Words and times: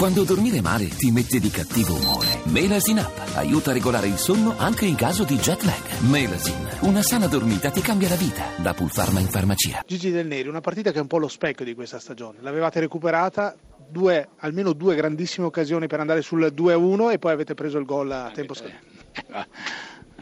Quando 0.00 0.24
dormire 0.24 0.62
male 0.62 0.88
ti 0.88 1.10
mette 1.10 1.38
di 1.38 1.50
cattivo 1.50 1.92
umore. 1.94 2.40
Melasin 2.44 3.00
Up 3.00 3.32
aiuta 3.34 3.68
a 3.68 3.74
regolare 3.74 4.06
il 4.06 4.16
sonno 4.16 4.54
anche 4.56 4.86
in 4.86 4.94
caso 4.94 5.24
di 5.24 5.36
jet 5.36 5.60
lag. 5.64 6.00
Melasin, 6.08 6.66
una 6.88 7.02
sana 7.02 7.26
dormita 7.26 7.68
ti 7.68 7.82
cambia 7.82 8.08
la 8.08 8.14
vita. 8.14 8.44
Da 8.56 8.72
Pulpharma 8.72 9.20
in 9.20 9.26
farmacia. 9.26 9.84
Gigi 9.86 10.10
Del 10.10 10.26
Neri, 10.26 10.48
una 10.48 10.62
partita 10.62 10.90
che 10.90 10.96
è 10.96 11.02
un 11.02 11.06
po' 11.06 11.18
lo 11.18 11.28
specchio 11.28 11.66
di 11.66 11.74
questa 11.74 11.98
stagione. 11.98 12.38
L'avevate 12.40 12.80
recuperata, 12.80 13.54
due, 13.90 14.26
almeno 14.38 14.72
due 14.72 14.94
grandissime 14.94 15.48
occasioni 15.48 15.86
per 15.86 16.00
andare 16.00 16.22
sul 16.22 16.50
2-1 16.50 17.12
e 17.12 17.18
poi 17.18 17.32
avete 17.32 17.52
preso 17.52 17.76
il 17.76 17.84
gol 17.84 18.10
a 18.10 18.30
tempo 18.32 18.54
scaduto. 18.54 18.78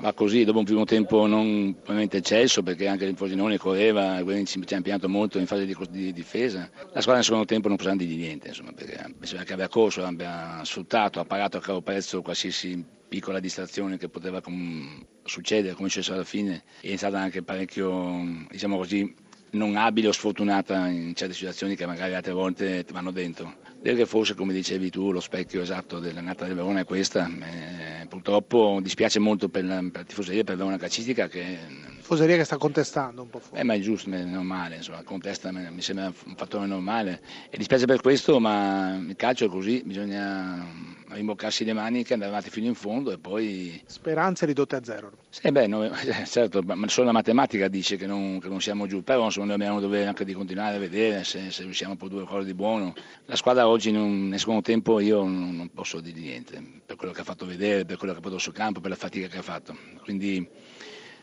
Ma 0.00 0.12
così 0.12 0.44
dopo 0.44 0.58
un 0.58 0.64
primo 0.64 0.84
tempo 0.84 1.26
non 1.26 1.72
probabilmente 1.74 2.18
eccesso 2.18 2.62
perché 2.62 2.86
anche 2.86 3.04
il 3.04 3.16
Frosinone 3.16 3.58
correva 3.58 4.20
quindi 4.22 4.46
ci 4.46 4.58
ha 4.58 4.76
impiantato 4.76 5.08
molto 5.08 5.38
in 5.38 5.46
fase 5.46 5.66
di, 5.66 5.76
di, 5.90 6.12
difesa. 6.12 6.70
La 6.92 7.00
squadra 7.00 7.14
nel 7.14 7.24
secondo 7.24 7.44
tempo 7.46 7.68
non 7.68 7.76
dire 7.76 7.96
di 8.06 8.16
niente 8.16 8.48
insomma, 8.48 8.72
perché 8.72 9.12
bisogna 9.16 9.42
che 9.44 9.52
abbia 9.54 9.68
corso 9.68 10.04
abbia 10.04 10.60
sfruttato 10.64 11.20
ha 11.20 11.24
pagato 11.24 11.56
a 11.56 11.60
caro 11.60 11.80
prezzo 11.80 12.22
qualsiasi 12.22 12.84
piccola 13.08 13.40
distrazione 13.40 13.96
che 13.96 14.08
poteva 14.08 14.40
com- 14.40 15.04
succedere 15.24 15.74
come 15.74 15.88
è 15.88 15.90
successo 15.90 16.12
alla 16.12 16.24
fine. 16.24 16.62
È 16.80 16.94
stata 16.96 17.18
anche 17.18 17.42
parecchio 17.42 18.46
diciamo 18.50 18.76
così 18.76 19.14
non 19.50 19.76
abile 19.76 20.08
o 20.08 20.12
sfortunata 20.12 20.86
in 20.88 21.14
certe 21.14 21.34
situazioni 21.34 21.76
che 21.76 21.86
magari 21.86 22.14
altre 22.14 22.32
volte 22.32 22.84
ti 22.84 22.92
vanno 22.92 23.10
dentro. 23.10 23.54
Direi 23.80 23.96
che 23.96 24.06
forse, 24.06 24.34
come 24.34 24.52
dicevi 24.52 24.90
tu, 24.90 25.12
lo 25.12 25.20
specchio 25.20 25.62
esatto 25.62 26.00
dell'annata 26.00 26.44
del 26.46 26.56
Verona 26.56 26.80
è 26.80 26.84
questa. 26.84 27.28
Eh, 27.28 28.06
purtroppo 28.06 28.80
dispiace 28.82 29.20
molto 29.20 29.48
per 29.48 29.64
la, 29.64 29.76
per 29.76 30.00
la 30.00 30.04
tifoseria, 30.04 30.42
per 30.44 30.56
Verona 30.56 30.76
calcistica 30.76 31.28
che... 31.28 31.58
Tifoseria 31.98 32.36
che 32.36 32.44
sta 32.44 32.56
contestando 32.56 33.22
un 33.22 33.30
po' 33.30 33.38
fuori. 33.38 33.60
Eh, 33.60 33.64
ma 33.64 33.74
è 33.74 33.78
giusto, 33.78 34.10
è 34.10 34.22
normale, 34.24 34.76
insomma, 34.76 35.02
contesta 35.02 35.52
mi 35.52 35.80
sembra 35.80 36.12
un 36.24 36.34
fattore 36.34 36.66
normale. 36.66 37.20
E 37.50 37.56
dispiace 37.56 37.86
per 37.86 38.00
questo, 38.00 38.40
ma 38.40 38.96
il 38.96 39.14
calcio 39.14 39.44
è 39.44 39.48
così, 39.48 39.82
bisogna 39.84 40.96
rimboccarsi 41.10 41.64
le 41.64 41.72
maniche, 41.72 42.12
andare 42.12 42.30
avanti 42.30 42.50
fino 42.50 42.66
in 42.66 42.74
fondo 42.74 43.10
e 43.10 43.18
poi... 43.18 43.80
Speranze 43.86 44.46
ridotte 44.46 44.76
a 44.76 44.84
zero. 44.84 45.12
Sì, 45.30 45.50
beh, 45.50 45.66
no, 45.66 45.90
certo, 46.26 46.62
ma 46.62 46.88
solo 46.88 47.06
la 47.06 47.12
matematica 47.12 47.68
dice 47.68 47.96
che 47.96 48.06
non, 48.06 48.38
che 48.40 48.48
non 48.48 48.60
siamo 48.60 48.86
giù, 48.86 49.02
però 49.02 49.24
insomma, 49.24 49.46
noi 49.46 49.54
abbiamo 49.56 49.80
dovere 49.80 50.06
anche 50.06 50.24
di 50.24 50.32
continuare 50.32 50.76
a 50.76 50.78
vedere 50.78 51.24
se, 51.24 51.50
se 51.50 51.62
riusciamo 51.62 51.94
a 51.94 51.96
produrre 51.96 52.24
qualcosa 52.24 52.46
di 52.46 52.54
buono. 52.54 52.94
La 53.26 53.36
squadra 53.36 53.68
oggi 53.68 53.90
non, 53.90 54.28
nel 54.28 54.38
secondo 54.38 54.62
tempo 54.62 55.00
io 55.00 55.22
non, 55.22 55.56
non, 55.56 55.70
posso 55.72 56.00
dire 56.00 56.18
niente, 56.18 56.62
per 56.84 56.96
quello 56.96 57.12
che 57.12 57.20
ha 57.20 57.24
fatto 57.24 57.46
vedere, 57.46 57.84
per 57.84 57.96
quello 57.96 58.12
che 58.12 58.18
ha 58.18 58.22
prodotto 58.22 58.42
sul 58.42 58.52
campo, 58.54 58.80
per 58.80 58.90
la 58.90 58.96
fatica 58.96 59.28
che 59.28 59.38
ha 59.38 59.42
fatto. 59.42 59.76
Quindi 60.02 60.46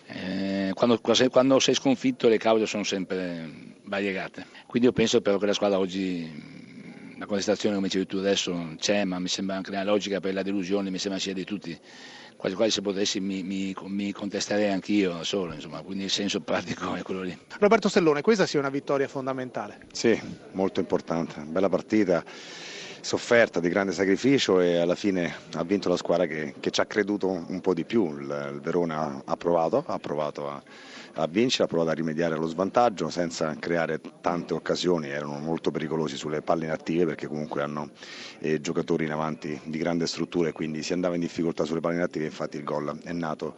eh, 0.07 0.71
quando, 0.73 0.99
quando 0.99 1.59
sei 1.59 1.73
sconfitto 1.73 2.27
le 2.27 2.38
cause 2.38 2.65
sono 2.65 2.83
sempre 2.83 3.73
variegate. 3.83 4.45
Quindi 4.65 4.88
io 4.88 4.93
penso 4.93 5.21
però 5.21 5.38
che 5.38 5.45
la 5.45 5.53
squadra 5.53 5.79
oggi 5.79 6.54
la 7.17 7.25
contestazione 7.25 7.75
come 7.75 7.88
dicevi 7.88 8.05
tu 8.05 8.17
adesso 8.17 8.75
c'è, 8.77 9.03
ma 9.03 9.19
mi 9.19 9.27
sembra 9.27 9.55
anche 9.55 9.69
una 9.69 9.83
logica 9.83 10.19
per 10.19 10.33
la 10.33 10.44
delusione, 10.44 10.89
mi 10.89 10.97
sembra 10.97 11.19
sia 11.19 11.33
di 11.33 11.44
tutti. 11.44 11.77
Quasi 12.35 12.55
quasi 12.55 12.72
se 12.72 12.81
potessi 12.81 13.19
mi, 13.22 13.44
mi, 13.44 13.73
mi 13.85 14.11
contesterei 14.11 14.69
anch'io 14.69 15.13
da 15.13 15.23
solo, 15.23 15.53
insomma, 15.53 15.81
quindi 15.81 16.03
il 16.03 16.09
senso 16.09 16.41
pratico 16.41 16.94
è 16.94 17.02
quello 17.02 17.22
lì. 17.22 17.38
Roberto 17.59 17.88
Stellone, 17.88 18.22
questa 18.22 18.45
sia 18.45 18.59
una 18.59 18.69
vittoria 18.69 19.07
fondamentale. 19.07 19.88
Sì, 19.94 20.19
molto 20.52 20.81
importante, 20.81 21.41
bella 21.41 21.69
partita 21.69 22.23
sofferta, 23.05 23.59
di 23.59 23.69
grande 23.69 23.91
sacrificio 23.91 24.59
e 24.59 24.77
alla 24.77 24.95
fine 24.95 25.31
ha 25.53 25.63
vinto 25.63 25.89
la 25.89 25.95
squadra 25.95 26.25
che, 26.25 26.55
che 26.59 26.71
ci 26.71 26.81
ha 26.81 26.87
creduto 26.87 27.27
un 27.29 27.61
po' 27.61 27.75
di 27.75 27.85
più. 27.85 28.07
Il, 28.17 28.51
il 28.53 28.59
Verona 28.63 29.21
ha 29.23 29.37
provato, 29.37 29.83
ha 29.85 29.99
provato 29.99 30.49
a, 30.49 30.59
a, 31.13 31.27
vincere, 31.27 31.65
ha 31.65 31.67
provato 31.67 31.91
a 31.91 31.93
rimediare 31.93 32.33
allo 32.33 32.47
svantaggio 32.47 33.11
senza 33.11 33.55
creare 33.59 34.01
tante 34.21 34.55
occasioni, 34.55 35.09
erano 35.09 35.37
molto 35.37 35.69
pericolosi 35.69 36.17
sulle 36.17 36.41
palle 36.41 36.65
inattive 36.65 37.05
perché 37.05 37.27
comunque 37.27 37.61
hanno 37.61 37.91
eh, 38.39 38.59
giocatori 38.59 39.05
in 39.05 39.11
avanti 39.11 39.61
di 39.65 39.77
grande 39.77 40.07
struttura 40.07 40.49
e 40.49 40.51
quindi 40.51 40.81
si 40.81 40.91
andava 40.93 41.13
in 41.13 41.21
difficoltà 41.21 41.63
sulle 41.63 41.81
palle 41.81 41.97
inattive, 41.97 42.25
infatti 42.25 42.57
il 42.57 42.63
gol 42.63 42.97
è 43.03 43.11
nato 43.11 43.53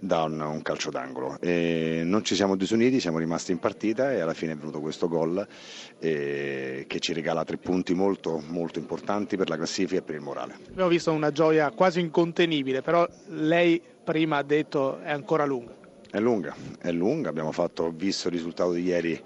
da 0.00 0.22
un, 0.22 0.40
un 0.40 0.62
calcio 0.62 0.88
d'angolo. 0.88 1.36
E 1.40 2.00
non 2.02 2.24
ci 2.24 2.34
siamo 2.34 2.56
disuniti, 2.56 2.98
siamo 2.98 3.18
rimasti 3.18 3.52
in 3.52 3.58
partita 3.58 4.10
e 4.10 4.20
alla 4.20 4.32
fine 4.32 4.52
è 4.52 4.56
venuto 4.56 4.80
questo 4.80 5.06
gol 5.06 5.46
eh, 5.98 6.86
che 6.88 6.98
ci 6.98 7.12
regala 7.12 7.44
tre 7.44 7.58
punti 7.58 7.92
molto 7.92 8.42
molto 8.46 8.78
importanti 8.78 8.84
importanti 8.86 9.36
per 9.36 9.48
la 9.48 9.56
classifica 9.56 9.98
e 9.98 10.02
per 10.02 10.14
il 10.14 10.20
morale. 10.20 10.54
Abbiamo 10.70 10.88
visto 10.88 11.10
una 11.10 11.32
gioia 11.32 11.70
quasi 11.72 11.98
incontenibile, 11.98 12.82
però 12.82 13.06
lei 13.28 13.82
prima 14.04 14.36
ha 14.36 14.42
detto 14.44 15.00
è 15.00 15.10
ancora 15.10 15.44
lunga. 15.44 15.74
È 16.08 16.20
lunga, 16.20 16.54
è 16.80 16.92
lunga, 16.92 17.28
abbiamo 17.28 17.50
fatto, 17.50 17.90
visto 17.90 18.28
il 18.28 18.34
risultato 18.34 18.72
di 18.72 18.82
ieri 18.82 19.20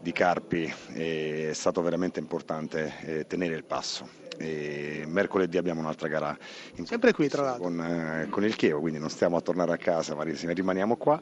di 0.00 0.12
Carpi, 0.12 0.72
è 0.92 1.50
stato 1.52 1.82
veramente 1.82 2.18
importante 2.18 2.94
eh, 3.02 3.26
tenere 3.26 3.54
il 3.54 3.64
passo. 3.64 4.23
E 4.36 5.04
mercoledì 5.06 5.56
abbiamo 5.58 5.80
un'altra 5.80 6.08
gara 6.08 6.36
sempre 6.84 7.12
qui 7.12 7.28
tra 7.28 7.42
l'altro. 7.42 7.64
con, 7.64 7.80
eh, 7.80 8.26
con, 8.30 8.44
il 8.44 8.56
Chievo 8.56 8.80
quindi 8.80 8.98
non 8.98 9.10
stiamo 9.10 9.36
a 9.36 9.40
tornare 9.40 9.72
a 9.72 9.76
casa 9.76 10.14
ma 10.14 10.24
rimaniamo 10.24 10.96
qua. 10.96 11.20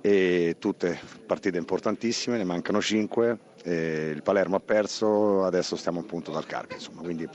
E 0.00 0.56
tutte 0.58 0.98
partite 1.26 1.58
importantissime 1.58 2.36
ne 2.36 2.44
mancano 2.44 2.80
5 2.80 3.38
il 3.64 4.22
Palermo 4.24 4.56
ha 4.56 4.60
perso 4.60 5.44
adesso 5.44 5.76
stiamo 5.76 6.00
appunto 6.00 6.32
dal 6.32 6.46
Carpi 6.46 6.74
insomma, 6.74 7.00
quindi, 7.00 7.28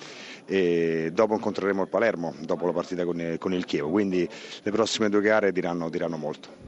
dopo 1.13 1.33
incontreremo 1.33 1.83
il 1.83 1.87
Palermo 1.87 2.33
dopo 2.41 2.65
la 2.65 2.73
partita 2.73 3.05
con, 3.05 3.35
con, 3.39 3.53
il 3.53 3.65
Chievo. 3.65 3.89
Quindi 3.89 4.27
le 4.63 4.71
prossime 4.71 5.09
due 5.09 5.21
gare 5.21 5.51
diranno, 5.51 5.89
diranno 5.89 6.17
molto 6.17 6.65